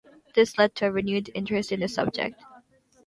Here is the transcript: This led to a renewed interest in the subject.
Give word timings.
This 0.33 0.57
led 0.57 0.73
to 0.77 0.87
a 0.87 0.91
renewed 0.91 1.29
interest 1.35 1.71
in 1.71 1.79
the 1.81 1.87
subject. 1.87 2.41